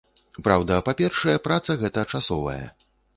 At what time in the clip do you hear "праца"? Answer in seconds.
1.47-1.75